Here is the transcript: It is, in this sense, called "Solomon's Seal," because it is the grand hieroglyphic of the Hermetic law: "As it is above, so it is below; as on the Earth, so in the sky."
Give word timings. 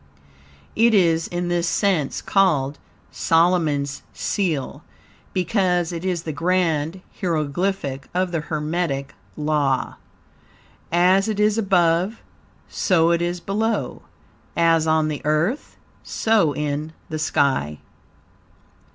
It 0.75 0.95
is, 0.95 1.27
in 1.27 1.47
this 1.47 1.67
sense, 1.69 2.23
called 2.23 2.79
"Solomon's 3.11 4.01
Seal," 4.13 4.83
because 5.31 5.91
it 5.91 6.03
is 6.03 6.23
the 6.23 6.31
grand 6.33 7.01
hieroglyphic 7.21 8.07
of 8.11 8.31
the 8.31 8.39
Hermetic 8.39 9.13
law: 9.37 9.97
"As 10.91 11.27
it 11.27 11.39
is 11.39 11.59
above, 11.59 12.19
so 12.67 13.11
it 13.11 13.21
is 13.21 13.39
below; 13.39 14.01
as 14.57 14.87
on 14.87 15.07
the 15.07 15.21
Earth, 15.23 15.77
so 16.03 16.51
in 16.55 16.93
the 17.09 17.19
sky." 17.19 17.77